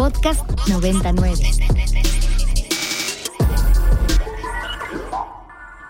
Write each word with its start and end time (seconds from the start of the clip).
Podcast 0.00 0.48
99. 0.66 1.36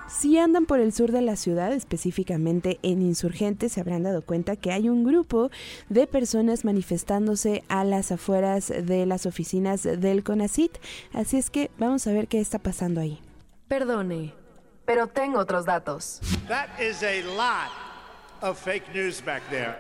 Si 0.08 0.36
andan 0.36 0.66
por 0.66 0.80
el 0.80 0.92
sur 0.92 1.12
de 1.12 1.20
la 1.20 1.36
ciudad, 1.36 1.72
específicamente 1.72 2.80
en 2.82 3.02
Insurgentes, 3.02 3.70
se 3.70 3.80
habrán 3.80 4.02
dado 4.02 4.22
cuenta 4.22 4.56
que 4.56 4.72
hay 4.72 4.88
un 4.88 5.04
grupo 5.04 5.52
de 5.90 6.08
personas 6.08 6.64
manifestándose 6.64 7.62
a 7.68 7.84
las 7.84 8.10
afueras 8.10 8.66
de 8.66 9.06
las 9.06 9.26
oficinas 9.26 9.84
del 9.84 10.24
CONACIT. 10.24 10.78
Así 11.12 11.38
es 11.38 11.48
que 11.48 11.70
vamos 11.78 12.04
a 12.08 12.12
ver 12.12 12.26
qué 12.26 12.40
está 12.40 12.58
pasando 12.58 13.00
ahí. 13.00 13.22
Perdone, 13.68 14.34
pero 14.86 15.06
tengo 15.06 15.38
otros 15.38 15.66
datos. 15.66 16.20
That 16.48 16.80
is 16.80 17.04
a 17.04 17.22
lot 17.36 17.70
of 18.42 18.58
fake 18.58 18.92
news 18.92 19.24
back 19.24 19.48
there. 19.50 19.78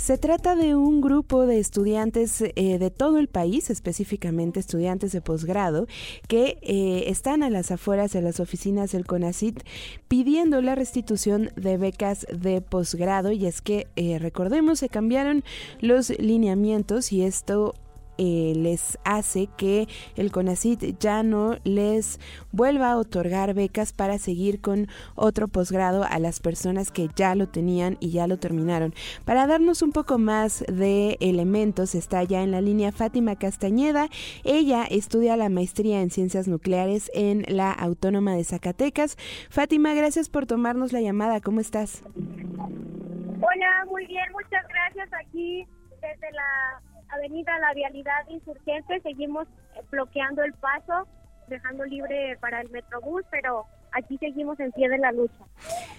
Se 0.00 0.16
trata 0.16 0.56
de 0.56 0.74
un 0.74 1.02
grupo 1.02 1.44
de 1.44 1.58
estudiantes 1.58 2.40
eh, 2.40 2.78
de 2.78 2.90
todo 2.90 3.18
el 3.18 3.28
país, 3.28 3.68
específicamente 3.68 4.58
estudiantes 4.58 5.12
de 5.12 5.20
posgrado, 5.20 5.86
que 6.26 6.56
eh, 6.62 7.04
están 7.08 7.42
a 7.42 7.50
las 7.50 7.70
afueras 7.70 8.10
de 8.14 8.22
las 8.22 8.40
oficinas 8.40 8.92
del 8.92 9.04
CONACIT 9.04 9.62
pidiendo 10.08 10.62
la 10.62 10.74
restitución 10.74 11.50
de 11.54 11.76
becas 11.76 12.26
de 12.32 12.62
posgrado. 12.62 13.30
Y 13.30 13.44
es 13.44 13.60
que, 13.60 13.88
eh, 13.96 14.18
recordemos, 14.18 14.78
se 14.78 14.88
cambiaron 14.88 15.44
los 15.82 16.08
lineamientos 16.18 17.12
y 17.12 17.22
esto 17.22 17.74
eh, 18.18 18.52
les 18.56 18.98
hace 19.04 19.48
que 19.56 19.88
el 20.16 20.30
CONACIT 20.30 20.98
ya 20.98 21.22
no 21.22 21.56
les 21.64 22.20
vuelva 22.52 22.92
a 22.92 22.96
otorgar 22.96 23.54
becas 23.54 23.92
para 23.92 24.18
seguir 24.18 24.60
con 24.60 24.88
otro 25.14 25.48
posgrado 25.48 26.04
a 26.04 26.18
las 26.18 26.40
personas 26.40 26.90
que 26.90 27.08
ya 27.16 27.34
lo 27.34 27.48
tenían 27.48 27.96
y 28.00 28.10
ya 28.10 28.26
lo 28.26 28.38
terminaron. 28.38 28.94
Para 29.24 29.46
darnos 29.46 29.82
un 29.82 29.92
poco 29.92 30.18
más 30.18 30.64
de 30.68 31.16
elementos 31.20 31.94
está 31.94 32.22
ya 32.24 32.42
en 32.42 32.50
la 32.50 32.60
línea 32.60 32.92
Fátima 32.92 33.36
Castañeda. 33.36 34.08
Ella 34.44 34.84
estudia 34.84 35.36
la 35.36 35.48
maestría 35.48 36.00
en 36.02 36.10
ciencias 36.10 36.48
nucleares 36.48 37.10
en 37.14 37.44
la 37.48 37.72
Autónoma 37.72 38.34
de 38.34 38.44
Zacatecas. 38.44 39.16
Fátima, 39.48 39.94
gracias 39.94 40.28
por 40.28 40.46
tomarnos 40.46 40.92
la 40.92 41.00
llamada. 41.00 41.40
¿Cómo 41.40 41.60
estás? 41.60 42.02
Hola, 43.42 43.86
muy 43.88 44.06
bien, 44.06 44.24
muchas 44.32 44.66
gracias 44.68 45.08
aquí 45.14 45.66
desde 46.00 46.30
la 46.32 46.82
Avenida 47.12 47.58
La 47.58 47.74
Vialidad 47.74 48.28
Insurgente. 48.28 49.00
Seguimos 49.00 49.46
bloqueando 49.90 50.42
el 50.42 50.54
paso, 50.54 51.06
dejando 51.48 51.84
libre 51.84 52.36
para 52.40 52.60
el 52.60 52.70
Metrobús, 52.70 53.22
pero 53.30 53.66
aquí 53.92 54.18
seguimos 54.18 54.58
en 54.60 54.72
pie 54.72 54.88
de 54.88 54.98
la 54.98 55.12
lucha. 55.12 55.34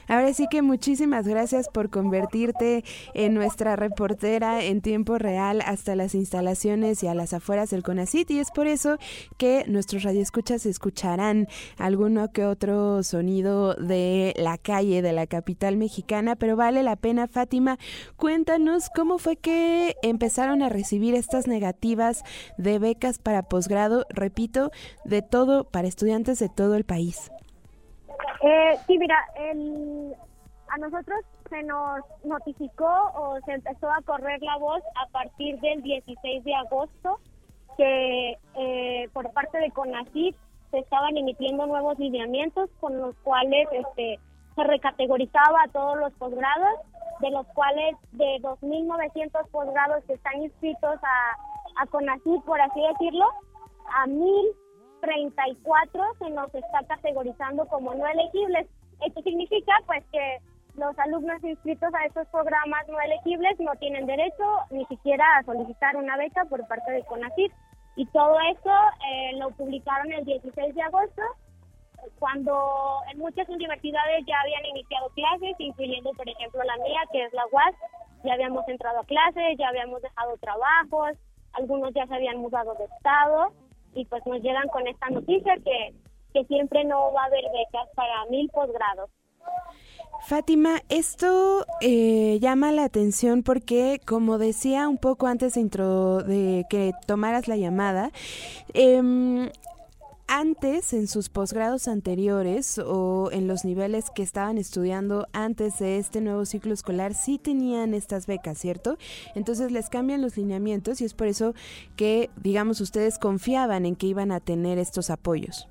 Ahora 0.07 0.33
sí 0.33 0.47
que 0.49 0.61
muchísimas 0.61 1.27
gracias 1.27 1.69
por 1.69 1.89
convertirte 1.89 2.83
en 3.13 3.33
nuestra 3.33 3.75
reportera 3.75 4.63
en 4.63 4.81
tiempo 4.81 5.17
real 5.17 5.61
hasta 5.65 5.95
las 5.95 6.15
instalaciones 6.15 7.01
y 7.03 7.07
a 7.07 7.15
las 7.15 7.33
afueras 7.33 7.69
del 7.69 7.83
CONACIT 7.83 8.31
y 8.31 8.39
es 8.39 8.51
por 8.51 8.67
eso 8.67 8.97
que 9.37 9.63
nuestros 9.67 10.03
radioescuchas 10.03 10.65
escucharán 10.65 11.47
alguno 11.77 12.31
que 12.31 12.45
otro 12.45 13.03
sonido 13.03 13.73
de 13.75 14.33
la 14.37 14.57
calle 14.57 15.01
de 15.01 15.13
la 15.13 15.27
capital 15.27 15.77
mexicana, 15.77 16.35
pero 16.35 16.55
vale 16.55 16.83
la 16.83 16.95
pena 16.95 17.27
Fátima, 17.27 17.77
cuéntanos 18.17 18.89
cómo 18.93 19.17
fue 19.17 19.37
que 19.37 19.95
empezaron 20.03 20.61
a 20.61 20.69
recibir 20.69 21.15
estas 21.15 21.47
negativas 21.47 22.23
de 22.57 22.79
becas 22.79 23.19
para 23.19 23.43
posgrado, 23.43 24.05
repito, 24.09 24.71
de 25.05 25.21
todo 25.21 25.63
para 25.63 25.87
estudiantes 25.87 26.39
de 26.39 26.49
todo 26.49 26.75
el 26.75 26.83
país. 26.83 27.31
Eh, 28.41 28.77
sí, 28.87 28.97
mira, 28.97 29.17
a 30.69 30.77
nosotros 30.77 31.19
se 31.49 31.61
nos 31.63 31.99
notificó 32.23 32.89
o 33.13 33.39
se 33.45 33.53
empezó 33.53 33.91
a 33.91 34.01
correr 34.03 34.41
la 34.41 34.57
voz 34.57 34.81
a 34.95 35.07
partir 35.09 35.59
del 35.59 35.83
16 35.83 36.43
de 36.43 36.55
agosto 36.55 37.19
que 37.77 38.37
eh, 38.55 39.09
por 39.13 39.31
parte 39.33 39.57
de 39.59 39.71
CONACYT 39.71 40.35
se 40.71 40.79
estaban 40.79 41.17
emitiendo 41.17 41.67
nuevos 41.67 41.99
lineamientos 41.99 42.69
con 42.79 42.97
los 42.97 43.15
cuales 43.17 43.67
este, 43.71 44.19
se 44.55 44.63
recategorizaba 44.63 45.63
a 45.63 45.67
todos 45.67 45.97
los 45.97 46.13
posgrados, 46.13 46.79
de 47.19 47.31
los 47.31 47.45
cuales 47.47 47.95
de 48.13 48.39
2.900 48.41 49.47
posgrados 49.49 50.03
que 50.05 50.13
están 50.13 50.41
inscritos 50.41 50.99
a, 51.03 51.81
a 51.81 51.85
por 51.85 52.61
así 52.61 52.81
decirlo, 52.87 53.25
a 53.93 54.07
1.000 54.07 54.55
34 55.01 56.03
se 56.19 56.29
nos 56.29 56.53
está 56.55 56.83
categorizando 56.87 57.65
como 57.67 57.93
no 57.93 58.07
elegibles. 58.07 58.67
Esto 59.05 59.21
significa 59.23 59.73
pues 59.85 60.03
que 60.11 60.37
los 60.75 60.97
alumnos 60.99 61.43
inscritos 61.43 61.93
a 61.93 62.05
estos 62.05 62.27
programas 62.27 62.87
no 62.87 62.99
elegibles 63.01 63.59
no 63.59 63.73
tienen 63.75 64.05
derecho 64.05 64.45
ni 64.69 64.85
siquiera 64.85 65.25
a 65.37 65.43
solicitar 65.43 65.97
una 65.97 66.17
beca 66.17 66.45
por 66.45 66.65
parte 66.67 66.91
de 66.91 67.03
CONACYT. 67.03 67.51
Y 67.97 68.05
todo 68.07 68.39
eso 68.39 68.71
eh, 69.11 69.37
lo 69.37 69.51
publicaron 69.51 70.13
el 70.13 70.23
16 70.23 70.73
de 70.73 70.81
agosto, 70.81 71.21
cuando 72.19 73.01
en 73.11 73.19
muchas 73.19 73.49
universidades 73.49 74.25
ya 74.25 74.39
habían 74.39 74.65
iniciado 74.65 75.09
clases, 75.09 75.55
incluyendo 75.59 76.11
por 76.13 76.27
ejemplo 76.27 76.63
la 76.63 76.77
mía, 76.77 77.01
que 77.11 77.25
es 77.25 77.33
la 77.33 77.45
UAS, 77.51 77.75
ya 78.23 78.33
habíamos 78.33 78.65
entrado 78.69 78.99
a 78.99 79.05
clases, 79.05 79.57
ya 79.57 79.67
habíamos 79.67 80.01
dejado 80.01 80.37
trabajos, 80.37 81.17
algunos 81.53 81.93
ya 81.93 82.07
se 82.07 82.15
habían 82.15 82.37
mudado 82.37 82.73
de 82.75 82.85
estado 82.85 83.51
y 83.93 84.05
pues 84.05 84.25
nos 84.25 84.41
llegan 84.41 84.67
con 84.69 84.87
esta 84.87 85.09
noticia 85.09 85.55
que, 85.63 85.93
que 86.33 86.45
siempre 86.45 86.83
no 86.85 87.11
va 87.13 87.23
a 87.23 87.25
haber 87.25 87.43
becas 87.43 87.87
para 87.95 88.25
mil 88.29 88.49
posgrados. 88.49 89.09
Fátima, 90.27 90.81
esto 90.89 91.65
eh, 91.81 92.37
llama 92.39 92.71
la 92.71 92.83
atención 92.83 93.41
porque, 93.41 93.99
como 94.05 94.37
decía 94.37 94.87
un 94.87 94.97
poco 94.97 95.25
antes 95.25 95.55
de, 95.55 95.61
intro, 95.61 96.21
de 96.21 96.63
que 96.69 96.91
tomaras 97.07 97.47
la 97.47 97.57
llamada, 97.57 98.11
eh, 98.73 99.49
antes, 100.33 100.93
en 100.93 101.07
sus 101.07 101.27
posgrados 101.27 101.89
anteriores 101.89 102.79
o 102.79 103.29
en 103.33 103.49
los 103.49 103.65
niveles 103.65 104.09
que 104.11 104.23
estaban 104.23 104.57
estudiando 104.57 105.27
antes 105.33 105.77
de 105.79 105.97
este 105.97 106.21
nuevo 106.21 106.45
ciclo 106.45 106.73
escolar, 106.73 107.13
sí 107.13 107.37
tenían 107.37 107.93
estas 107.93 108.27
becas, 108.27 108.57
¿cierto? 108.57 108.95
Entonces 109.35 109.73
les 109.73 109.89
cambian 109.89 110.21
los 110.21 110.37
lineamientos 110.37 111.01
y 111.01 111.05
es 111.05 111.13
por 111.13 111.27
eso 111.27 111.53
que, 111.97 112.29
digamos, 112.37 112.79
ustedes 112.79 113.19
confiaban 113.19 113.85
en 113.85 113.97
que 113.97 114.07
iban 114.07 114.31
a 114.31 114.39
tener 114.39 114.77
estos 114.77 115.09
apoyos. 115.09 115.67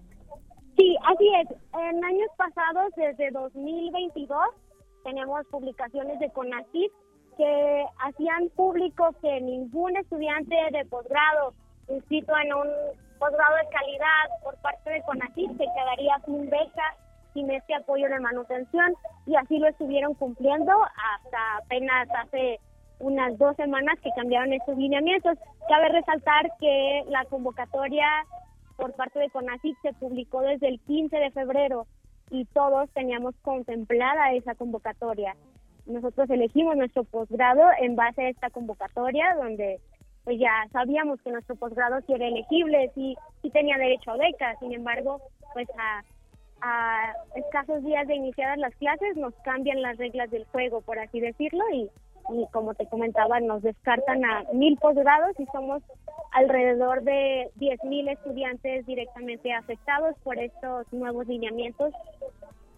Sí, 0.76 0.94
así 1.06 1.26
es. 1.40 1.56
En 1.72 2.04
años 2.04 2.28
pasados, 2.36 2.92
desde 2.96 3.30
2022, 3.30 4.38
tenemos 5.04 5.46
publicaciones 5.46 6.18
de 6.20 6.30
CONACYT 6.32 6.92
que 7.38 7.84
hacían 8.00 8.50
público 8.54 9.16
que 9.22 9.40
ningún 9.40 9.96
estudiante 9.96 10.54
de 10.70 10.84
posgrado 10.84 11.54
inscrito 11.88 12.34
en 12.44 12.52
un 12.52 12.68
posgrado 13.20 13.54
de 13.56 13.68
calidad 13.68 14.42
por 14.42 14.56
parte 14.56 14.90
de 14.90 15.02
CONACYT 15.02 15.50
se 15.52 15.66
quedaría 15.76 16.18
sin 16.24 16.48
beca, 16.48 16.96
sin 17.34 17.50
este 17.50 17.74
apoyo 17.74 18.08
de 18.08 18.18
manutención 18.18 18.94
y 19.26 19.36
así 19.36 19.58
lo 19.58 19.68
estuvieron 19.68 20.14
cumpliendo 20.14 20.72
hasta 20.82 21.56
apenas 21.58 22.08
hace 22.24 22.58
unas 22.98 23.36
dos 23.38 23.54
semanas 23.56 23.98
que 24.02 24.10
cambiaron 24.16 24.52
estos 24.52 24.76
lineamientos. 24.76 25.38
Cabe 25.68 25.90
resaltar 25.90 26.50
que 26.58 27.04
la 27.08 27.24
convocatoria 27.26 28.06
por 28.76 28.94
parte 28.94 29.18
de 29.18 29.30
CONACYT 29.30 29.76
se 29.82 29.92
publicó 29.92 30.40
desde 30.40 30.68
el 30.68 30.80
15 30.80 31.14
de 31.14 31.30
febrero 31.30 31.86
y 32.30 32.46
todos 32.46 32.88
teníamos 32.90 33.34
contemplada 33.42 34.32
esa 34.32 34.54
convocatoria. 34.54 35.36
Nosotros 35.86 36.30
elegimos 36.30 36.76
nuestro 36.76 37.04
posgrado 37.04 37.62
en 37.80 37.96
base 37.96 38.22
a 38.22 38.28
esta 38.30 38.48
convocatoria 38.48 39.34
donde 39.34 39.80
pues 40.24 40.38
ya 40.38 40.66
sabíamos 40.72 41.20
que 41.22 41.30
nuestro 41.30 41.56
posgrado 41.56 42.00
sí 42.06 42.12
era 42.12 42.26
elegible, 42.26 42.90
sí, 42.94 43.16
sí 43.42 43.50
tenía 43.50 43.78
derecho 43.78 44.12
a 44.12 44.16
beca, 44.16 44.56
sin 44.60 44.72
embargo, 44.72 45.20
pues 45.54 45.68
a, 45.78 46.02
a 46.60 47.12
escasos 47.34 47.82
días 47.84 48.06
de 48.06 48.14
iniciadas 48.14 48.58
las 48.58 48.74
clases 48.76 49.16
nos 49.16 49.34
cambian 49.44 49.82
las 49.82 49.96
reglas 49.96 50.30
del 50.30 50.44
juego, 50.46 50.82
por 50.82 50.98
así 50.98 51.20
decirlo, 51.20 51.64
y, 51.72 51.90
y 52.32 52.46
como 52.52 52.74
te 52.74 52.86
comentaba, 52.86 53.40
nos 53.40 53.62
descartan 53.62 54.24
a 54.24 54.44
mil 54.52 54.76
posgrados 54.76 55.38
y 55.38 55.46
somos 55.46 55.82
alrededor 56.32 57.02
de 57.02 57.50
diez 57.56 57.82
mil 57.84 58.08
estudiantes 58.08 58.86
directamente 58.86 59.52
afectados 59.52 60.14
por 60.22 60.38
estos 60.38 60.86
nuevos 60.92 61.26
lineamientos 61.26 61.92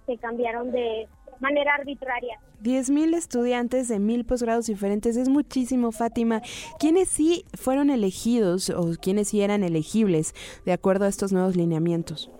que 0.06 0.16
cambiaron 0.18 0.72
de 0.72 1.06
manera 1.40 1.74
arbitraria. 1.74 2.38
10.000 2.62 3.14
estudiantes 3.14 3.88
de 3.88 3.98
mil 3.98 4.24
posgrados 4.24 4.66
diferentes 4.66 5.16
es 5.16 5.28
muchísimo, 5.28 5.92
Fátima. 5.92 6.42
¿Quiénes 6.78 7.08
sí 7.08 7.44
fueron 7.54 7.90
elegidos 7.90 8.70
o 8.70 8.92
quiénes 9.00 9.28
sí 9.28 9.42
eran 9.42 9.64
elegibles 9.64 10.34
de 10.64 10.72
acuerdo 10.72 11.06
a 11.06 11.08
estos 11.08 11.32
nuevos 11.32 11.56
lineamientos? 11.56 12.30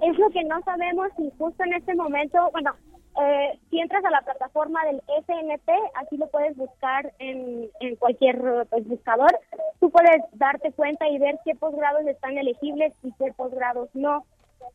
Es 0.00 0.18
lo 0.18 0.30
que 0.30 0.44
no 0.44 0.60
sabemos 0.62 1.08
y 1.18 1.30
justo 1.38 1.64
en 1.64 1.74
este 1.74 1.94
momento, 1.94 2.38
bueno, 2.52 2.74
eh, 3.20 3.58
si 3.70 3.78
entras 3.78 4.04
a 4.04 4.10
la 4.10 4.22
plataforma 4.22 4.84
del 4.86 5.00
SNP, 5.24 5.70
así 5.94 6.16
lo 6.16 6.26
puedes 6.28 6.56
buscar 6.56 7.12
en, 7.20 7.68
en 7.80 7.96
cualquier 7.96 8.66
pues, 8.68 8.88
buscador, 8.88 9.30
tú 9.78 9.90
puedes 9.90 10.22
darte 10.32 10.72
cuenta 10.72 11.08
y 11.08 11.18
ver 11.18 11.38
qué 11.44 11.54
posgrados 11.54 12.06
están 12.06 12.36
elegibles 12.36 12.92
y 13.02 13.12
qué 13.12 13.32
posgrados 13.32 13.88
no 13.94 14.24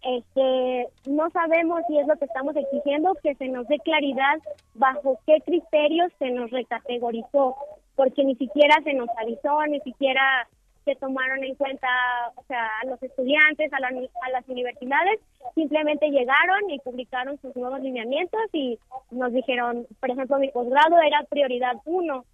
este, 0.01 0.87
no 1.07 1.29
sabemos 1.31 1.81
si 1.87 1.97
es 1.97 2.07
lo 2.07 2.15
que 2.17 2.25
estamos 2.25 2.55
exigiendo, 2.55 3.15
que 3.21 3.35
se 3.35 3.47
nos 3.47 3.67
dé 3.67 3.77
claridad 3.79 4.39
bajo 4.73 5.19
qué 5.25 5.41
criterios 5.45 6.11
se 6.19 6.31
nos 6.31 6.51
recategorizó, 6.51 7.55
porque 7.95 8.23
ni 8.23 8.35
siquiera 8.35 8.75
se 8.83 8.93
nos 8.93 9.09
avisó, 9.17 9.65
ni 9.67 9.79
siquiera 9.81 10.47
se 10.85 10.95
tomaron 10.95 11.43
en 11.43 11.55
cuenta 11.55 11.87
o 12.35 12.43
sea, 12.43 12.67
a 12.81 12.85
los 12.85 13.01
estudiantes, 13.03 13.71
a, 13.73 13.77
a 13.77 14.29
las 14.31 14.47
universidades, 14.47 15.19
simplemente 15.53 16.09
llegaron 16.09 16.69
y 16.69 16.79
publicaron 16.79 17.39
sus 17.41 17.55
nuevos 17.55 17.81
lineamientos 17.81 18.41
y 18.53 18.79
nos 19.11 19.33
dijeron, 19.33 19.85
por 19.99 20.11
ejemplo, 20.11 20.39
mi 20.39 20.49
posgrado 20.49 20.99
era 21.01 21.23
prioridad 21.29 21.73
uno 21.85 22.25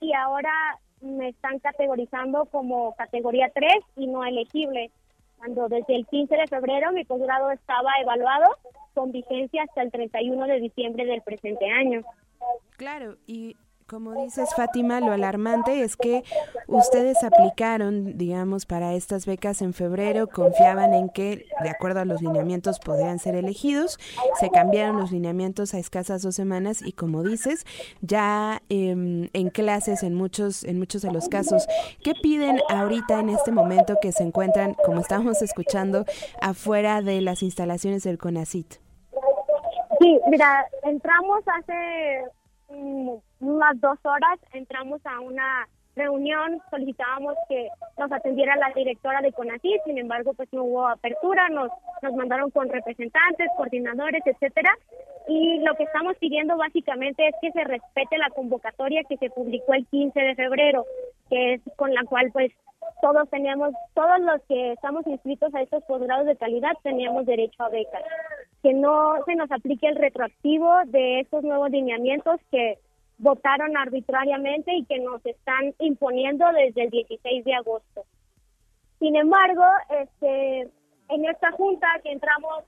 y 0.00 0.12
ahora 0.12 0.52
me 1.00 1.28
están 1.28 1.58
categorizando 1.58 2.46
como 2.46 2.94
categoría 2.96 3.50
3 3.54 3.70
y 3.96 4.06
no 4.06 4.24
elegible, 4.24 4.90
cuando 5.38 5.68
desde 5.68 5.96
el 5.96 6.06
15 6.06 6.36
de 6.36 6.46
febrero 6.46 6.92
mi 6.92 7.04
posgrado 7.04 7.50
estaba 7.50 7.90
evaluado 8.00 8.46
con 8.94 9.12
vigencia 9.12 9.62
hasta 9.62 9.82
el 9.82 9.90
31 9.90 10.46
de 10.46 10.60
diciembre 10.60 11.06
del 11.06 11.22
presente 11.22 11.66
año. 11.70 12.02
Claro, 12.76 13.16
y 13.26 13.56
como 13.88 14.12
dices, 14.22 14.50
Fátima, 14.54 15.00
lo 15.00 15.12
alarmante 15.12 15.82
es 15.82 15.96
que 15.96 16.22
ustedes 16.66 17.24
aplicaron, 17.24 18.18
digamos, 18.18 18.66
para 18.66 18.92
estas 18.92 19.24
becas 19.24 19.62
en 19.62 19.72
febrero, 19.72 20.26
confiaban 20.26 20.92
en 20.92 21.08
que, 21.08 21.46
de 21.62 21.70
acuerdo 21.70 22.00
a 22.00 22.04
los 22.04 22.20
lineamientos, 22.20 22.80
podrían 22.80 23.18
ser 23.18 23.34
elegidos. 23.34 23.98
Se 24.38 24.50
cambiaron 24.50 24.98
los 24.98 25.10
lineamientos 25.10 25.72
a 25.72 25.78
escasas 25.78 26.20
dos 26.20 26.34
semanas 26.34 26.82
y, 26.84 26.92
como 26.92 27.22
dices, 27.22 27.64
ya 28.02 28.60
em, 28.68 29.30
en 29.32 29.48
clases, 29.48 30.02
en 30.02 30.14
muchos, 30.14 30.64
en 30.64 30.78
muchos 30.78 31.00
de 31.00 31.10
los 31.10 31.28
casos, 31.28 31.66
¿qué 32.04 32.12
piden 32.22 32.60
ahorita 32.68 33.20
en 33.20 33.30
este 33.30 33.52
momento 33.52 33.96
que 34.02 34.12
se 34.12 34.22
encuentran, 34.22 34.74
como 34.84 35.00
estamos 35.00 35.40
escuchando, 35.40 36.04
afuera 36.42 37.00
de 37.00 37.22
las 37.22 37.42
instalaciones 37.42 38.02
del 38.02 38.18
CONACIT? 38.18 38.74
Sí, 40.00 40.20
mira, 40.28 40.66
entramos 40.84 41.42
hace 41.46 42.24
unas 42.68 43.80
dos 43.80 43.98
horas 44.04 44.38
entramos 44.52 45.00
a 45.04 45.20
una 45.20 45.66
reunión, 45.96 46.60
solicitábamos 46.70 47.34
que 47.48 47.68
nos 47.98 48.10
atendiera 48.12 48.56
la 48.56 48.70
directora 48.74 49.20
de 49.20 49.32
CONACYT, 49.32 49.82
sin 49.84 49.98
embargo, 49.98 50.32
pues 50.32 50.48
no 50.52 50.62
hubo 50.62 50.86
apertura, 50.86 51.48
nos, 51.48 51.70
nos 52.02 52.14
mandaron 52.14 52.50
con 52.50 52.68
representantes, 52.68 53.50
coordinadores, 53.56 54.22
etcétera, 54.24 54.70
y 55.28 55.58
lo 55.60 55.74
que 55.74 55.82
estamos 55.82 56.16
pidiendo 56.18 56.56
básicamente 56.56 57.26
es 57.26 57.34
que 57.42 57.52
se 57.52 57.64
respete 57.64 58.16
la 58.16 58.30
convocatoria 58.30 59.02
que 59.08 59.18
se 59.18 59.28
publicó 59.28 59.74
el 59.74 59.86
15 59.86 60.18
de 60.18 60.34
febrero, 60.36 60.86
que 61.28 61.54
es 61.54 61.60
con 61.76 61.92
la 61.92 62.04
cual 62.04 62.30
pues 62.32 62.52
todos 63.00 63.28
teníamos, 63.30 63.72
todos 63.94 64.20
los 64.20 64.42
que 64.42 64.72
estamos 64.72 65.06
inscritos 65.06 65.54
a 65.54 65.62
estos 65.62 65.82
posgrados 65.84 66.26
de 66.26 66.36
calidad 66.36 66.72
teníamos 66.82 67.26
derecho 67.26 67.62
a 67.62 67.68
becas. 67.68 68.02
Que 68.62 68.72
no 68.74 69.22
se 69.24 69.34
nos 69.36 69.50
aplique 69.50 69.86
el 69.86 69.96
retroactivo 69.96 70.72
de 70.86 71.20
estos 71.20 71.44
nuevos 71.44 71.70
lineamientos 71.70 72.40
que 72.50 72.78
votaron 73.18 73.76
arbitrariamente 73.76 74.72
y 74.74 74.84
que 74.84 74.98
nos 75.00 75.24
están 75.26 75.74
imponiendo 75.78 76.46
desde 76.52 76.84
el 76.84 76.90
16 76.90 77.44
de 77.44 77.54
agosto. 77.54 78.04
Sin 78.98 79.16
embargo, 79.16 79.64
este, 79.90 80.68
en 81.08 81.24
esta 81.24 81.52
junta 81.52 81.86
que 82.02 82.12
entramos 82.12 82.64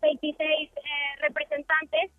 26 0.00 0.38
eh, 0.40 0.70
representantes, 1.20 2.10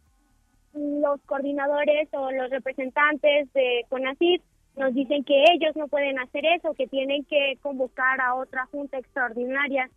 los 0.74 1.22
coordinadores 1.22 2.10
o 2.14 2.32
los 2.32 2.50
representantes 2.50 3.52
de 3.54 3.86
CONACYT 3.90 4.42
nos 4.76 4.94
dicen 4.94 5.24
que 5.24 5.44
ellos 5.54 5.76
no 5.76 5.88
pueden 5.88 6.20
hacer 6.20 6.46
eso, 6.46 6.74
que 6.74 6.88
tienen 6.88 7.24
que 7.26 7.58
convocar 7.62 8.20
a 8.22 8.36
otra 8.36 8.66
junta 8.68 8.98
extraordinaria 8.98 9.90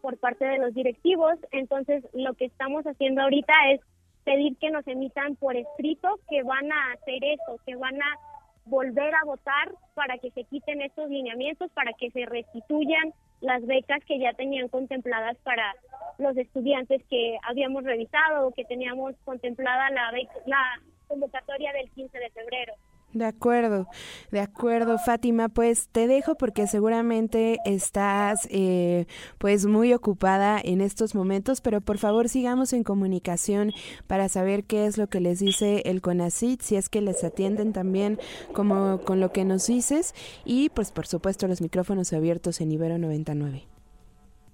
por 0.00 0.18
parte 0.18 0.44
de 0.44 0.58
los 0.58 0.74
directivos. 0.74 1.34
Entonces, 1.52 2.04
lo 2.12 2.34
que 2.34 2.46
estamos 2.46 2.84
haciendo 2.84 3.22
ahorita 3.22 3.52
es 3.72 3.80
pedir 4.24 4.56
que 4.58 4.70
nos 4.70 4.86
emitan 4.88 5.36
por 5.36 5.56
escrito 5.56 6.18
que 6.28 6.42
van 6.42 6.70
a 6.72 6.92
hacer 6.92 7.22
eso, 7.24 7.60
que 7.64 7.76
van 7.76 8.00
a 8.02 8.18
volver 8.64 9.14
a 9.14 9.24
votar 9.24 9.72
para 9.94 10.18
que 10.18 10.32
se 10.32 10.42
quiten 10.44 10.82
estos 10.82 11.08
lineamientos, 11.08 11.70
para 11.70 11.92
que 11.92 12.10
se 12.10 12.26
restituyan 12.26 13.14
las 13.40 13.64
becas 13.64 14.04
que 14.04 14.18
ya 14.18 14.32
tenían 14.32 14.68
contempladas 14.68 15.36
para 15.44 15.74
los 16.18 16.36
estudiantes 16.36 17.02
que 17.08 17.38
habíamos 17.42 17.84
revisado 17.84 18.48
o 18.48 18.52
que 18.52 18.64
teníamos 18.64 19.14
contemplada 19.24 19.90
la, 19.90 20.10
la 20.46 20.80
convocatoria 21.06 21.72
del 21.72 21.90
15 21.90 22.18
de 22.18 22.30
febrero. 22.30 22.74
De 23.16 23.24
acuerdo, 23.24 23.86
de 24.30 24.40
acuerdo, 24.40 24.98
Fátima. 24.98 25.48
Pues 25.48 25.88
te 25.88 26.06
dejo 26.06 26.34
porque 26.34 26.66
seguramente 26.66 27.56
estás 27.64 28.46
eh, 28.50 29.06
pues 29.38 29.64
muy 29.64 29.94
ocupada 29.94 30.60
en 30.62 30.82
estos 30.82 31.14
momentos, 31.14 31.62
pero 31.62 31.80
por 31.80 31.96
favor 31.96 32.28
sigamos 32.28 32.74
en 32.74 32.84
comunicación 32.84 33.72
para 34.06 34.28
saber 34.28 34.64
qué 34.64 34.84
es 34.84 34.98
lo 34.98 35.06
que 35.06 35.20
les 35.20 35.38
dice 35.38 35.80
el 35.86 36.02
CONACIT, 36.02 36.60
si 36.60 36.76
es 36.76 36.90
que 36.90 37.00
les 37.00 37.24
atienden 37.24 37.72
también 37.72 38.18
como 38.52 39.00
con 39.00 39.18
lo 39.18 39.32
que 39.32 39.46
nos 39.46 39.66
dices 39.66 40.14
y 40.44 40.68
pues 40.68 40.92
por 40.92 41.06
supuesto 41.06 41.48
los 41.48 41.62
micrófonos 41.62 42.12
abiertos 42.12 42.60
en 42.60 42.70
Ibero 42.70 42.98
99. 42.98 43.62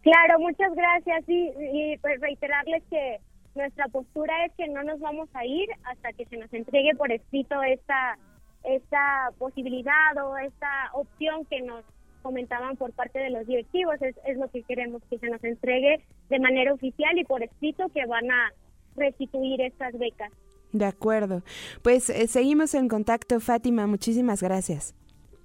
Claro, 0.02 0.38
muchas 0.38 0.72
gracias 0.72 1.28
y, 1.28 1.50
y 1.58 1.98
pues 1.98 2.20
reiterarles 2.20 2.84
que 2.88 3.18
nuestra 3.56 3.88
postura 3.88 4.44
es 4.44 4.52
que 4.52 4.68
no 4.68 4.84
nos 4.84 5.00
vamos 5.00 5.28
a 5.34 5.44
ir 5.44 5.68
hasta 5.82 6.12
que 6.12 6.26
se 6.26 6.36
nos 6.36 6.52
entregue 6.54 6.94
por 6.94 7.10
escrito 7.10 7.60
esta 7.64 8.16
esta 8.64 9.30
posibilidad 9.38 10.16
o 10.24 10.36
esta 10.38 10.90
opción 10.94 11.44
que 11.46 11.62
nos 11.62 11.84
comentaban 12.22 12.76
por 12.76 12.92
parte 12.92 13.18
de 13.18 13.30
los 13.30 13.46
directivos. 13.46 14.00
Es, 14.00 14.16
es 14.26 14.36
lo 14.38 14.48
que 14.48 14.62
queremos 14.62 15.02
que 15.10 15.18
se 15.18 15.28
nos 15.28 15.42
entregue 15.44 16.04
de 16.28 16.38
manera 16.38 16.72
oficial 16.72 17.18
y 17.18 17.24
por 17.24 17.42
escrito 17.42 17.88
que 17.92 18.06
van 18.06 18.30
a 18.30 18.52
restituir 18.96 19.60
estas 19.60 19.98
becas. 19.98 20.32
De 20.72 20.86
acuerdo. 20.86 21.42
Pues 21.82 22.08
eh, 22.08 22.26
seguimos 22.28 22.74
en 22.74 22.88
contacto, 22.88 23.40
Fátima. 23.40 23.86
Muchísimas 23.86 24.42
gracias. 24.42 24.94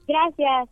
Gracias. 0.08 0.70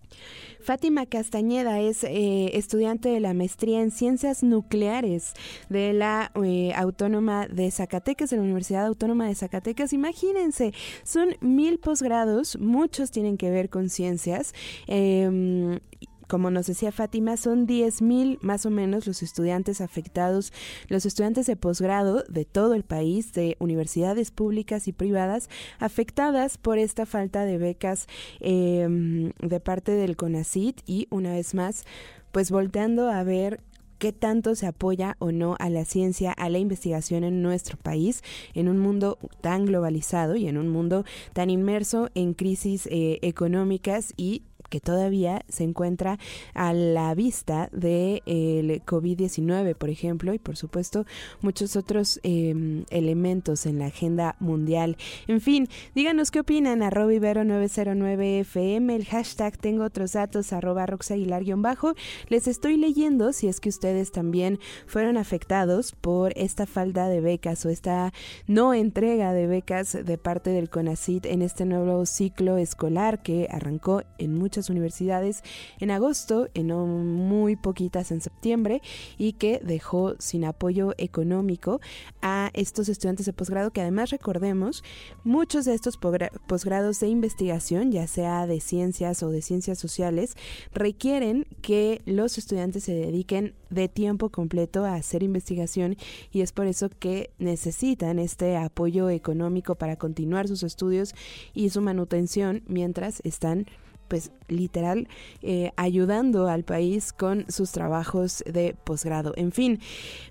Fátima 0.62 1.06
Castañeda 1.06 1.80
es 1.80 2.04
eh, 2.04 2.58
estudiante 2.58 3.10
de 3.10 3.20
la 3.20 3.34
maestría 3.34 3.82
en 3.82 3.92
Ciencias 3.92 4.42
Nucleares 4.42 5.34
de 5.70 5.94
la 5.94 6.32
eh, 6.44 6.72
Autónoma 6.76 7.48
de 7.48 7.70
Zacatecas, 7.70 8.30
de 8.32 8.38
la 8.38 8.44
Universidad 8.44 8.86
Autónoma 8.86 9.28
de 9.28 9.36
Zacatecas. 9.36 9.94
Imagínense, 9.94 10.74
son 11.04 11.36
mil 11.42 11.78
posgrados, 11.80 12.58
muchos 12.60 13.12
tienen 13.12 13.38
que 13.38 13.52
ver 13.52 13.70
con 13.70 13.90
ciencias. 13.90 14.54
Eh, 14.88 15.80
como 16.28 16.52
nos 16.52 16.68
decía 16.68 16.92
Fátima, 16.92 17.38
son 17.38 17.68
10.000 17.68 18.40
más 18.42 18.66
o 18.66 18.70
menos 18.70 19.08
los 19.08 19.24
estudiantes 19.24 19.82
afectados, 19.82 20.54
los 20.88 21.06
estudiantes 21.06 21.46
de 21.46 21.56
posgrado 21.56 22.24
de 22.30 22.46
todo 22.46 22.74
el 22.74 22.84
país, 22.84 23.34
de 23.34 23.58
universidades 23.60 24.32
públicas 24.32 24.88
y 24.88 24.94
privadas, 24.94 25.50
afectadas 25.80 26.58
por 26.58 26.78
esta 26.78 27.06
falta 27.06 27.46
de 27.46 27.58
becas 27.58 28.08
em, 28.40 29.32
de 29.40 29.60
parte 29.60 29.92
del 29.92 30.16
CONACIT. 30.16 30.82
Y 30.86 31.08
una 31.10 31.34
vez 31.34 31.54
más, 31.54 31.86
pues 32.32 32.52
volteando 32.52 33.10
a 33.10 33.24
ver 33.24 33.62
qué 33.98 34.12
tanto 34.12 34.56
se 34.56 34.68
apoya 34.68 35.16
o 35.20 35.32
no 35.32 35.56
a 35.60 35.70
la 35.70 35.86
ciencia, 35.86 36.32
a 36.32 36.50
la 36.50 36.60
investigación 36.60 37.24
en 37.24 37.42
nuestro 37.42 37.78
país, 37.78 38.24
en 38.54 38.68
un 38.68 38.78
mundo 38.78 39.18
tan 39.42 39.66
globalizado 39.66 40.36
y 40.36 40.48
en 40.48 40.58
un 40.58 40.70
mundo 40.70 41.06
tan 41.34 41.50
inmerso 41.50 42.10
en 42.14 42.34
crisis 42.34 42.88
eh, 42.92 43.20
económicas 43.22 44.14
y 44.18 44.44
que 44.70 44.80
todavía 44.80 45.44
se 45.48 45.64
encuentra 45.64 46.20
a 46.54 46.74
la 46.74 47.14
vista 47.16 47.70
del 47.72 48.22
de, 48.22 48.82
COVID-19, 48.86 49.76
por 49.76 49.90
ejemplo, 49.90 50.34
y 50.34 50.40
por 50.40 50.58
supuesto 50.58 51.06
muchos 51.42 51.76
otros 51.76 52.20
em, 52.24 52.86
elementos 52.90 53.66
en 53.66 53.80
la 53.80 53.88
agenda 53.88 54.36
mundial. 54.40 54.98
En 55.28 55.42
fin, 55.42 55.68
díganos 55.94 56.32
qué 56.32 56.40
opinan, 56.40 56.84
arroba 56.84 57.14
ibero909fm, 57.14 58.96
el 58.96 59.06
hashtag 59.06 59.58
tengo 59.58 59.84
otros 59.84 60.14
datos, 60.14 60.54
arroba 60.54 60.86
roxaguilar-bajo. 60.86 61.94
Les 62.30 62.48
estoy 62.48 62.78
leyendo 62.78 63.34
si 63.34 63.48
es 63.48 63.60
que 63.60 63.70
ustedes 63.70 64.12
también 64.12 64.60
fueron 64.88 65.18
afectados 65.18 65.94
por 65.94 66.34
esta 66.36 66.66
falta 66.66 67.08
de 67.08 67.22
becas 67.22 67.66
o 67.66 67.70
esta 67.70 68.14
no 68.48 68.74
entrega 68.74 69.34
de 69.34 69.48
becas 69.48 69.98
de 70.04 70.18
parte 70.18 70.50
del 70.52 70.70
CONACIT 70.70 71.26
en 71.26 71.42
este 71.42 71.66
nuevo 71.66 72.06
ciclo 72.06 72.58
escolar 72.58 73.22
que 73.22 73.48
arrancó 73.52 74.04
en 74.18 74.36
muchos 74.36 74.55
universidades 74.70 75.44
en 75.80 75.92
agosto, 75.92 76.50
en 76.54 76.68
muy 76.68 77.56
poquitas 77.56 78.12
en 78.12 78.22
septiembre, 78.22 78.82
y 79.18 79.34
que 79.34 79.60
dejó 79.64 80.16
sin 80.20 80.46
apoyo 80.46 80.94
económico 80.98 81.82
a 82.22 82.50
estos 82.54 82.90
estudiantes 82.90 83.26
de 83.26 83.34
posgrado 83.34 83.72
que 83.72 83.82
además 83.82 84.10
recordemos, 84.10 84.84
muchos 85.24 85.66
de 85.66 85.74
estos 85.74 85.98
posgrados 85.98 87.00
de 87.00 87.08
investigación, 87.08 87.92
ya 87.92 88.08
sea 88.08 88.48
de 88.48 88.60
ciencias 88.60 89.24
o 89.24 89.30
de 89.30 89.42
ciencias 89.42 89.78
sociales, 89.78 90.36
requieren 90.74 91.46
que 91.62 92.02
los 92.06 92.38
estudiantes 92.38 92.84
se 92.84 92.94
dediquen 92.94 93.54
de 93.70 93.90
tiempo 93.90 94.30
completo 94.30 94.86
a 94.86 94.96
hacer 94.96 95.24
investigación 95.24 95.98
y 96.32 96.42
es 96.42 96.52
por 96.52 96.68
eso 96.68 96.90
que 96.90 97.32
necesitan 97.40 98.20
este 98.20 98.56
apoyo 98.58 99.10
económico 99.10 99.76
para 99.76 99.98
continuar 99.98 100.48
sus 100.48 100.64
estudios 100.64 101.14
y 101.54 101.70
su 101.70 101.82
manutención 101.82 102.64
mientras 102.68 103.22
están 103.24 103.66
pues 104.08 104.32
literal 104.48 105.08
eh, 105.42 105.72
ayudando 105.76 106.48
al 106.48 106.64
país 106.64 107.14
con 107.14 107.46
sus 107.50 107.72
trabajos 107.72 108.44
de 108.46 108.76
posgrado. 108.84 109.34
En 109.36 109.52
fin, 109.52 109.80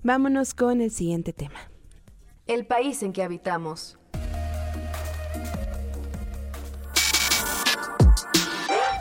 vámonos 0.03 0.55
con 0.55 0.81
el 0.81 0.91
siguiente 0.91 1.33
tema. 1.33 1.59
El 2.47 2.67
país 2.67 3.03
en 3.03 3.13
que 3.13 3.23
habitamos. 3.23 3.99